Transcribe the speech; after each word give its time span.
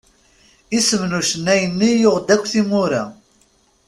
Isem 0.77 1.03
n 1.09 1.17
ucennay-nni 1.19 1.91
yuɣ-d 2.01 2.27
akk 2.35 2.45
timura. 2.51 3.03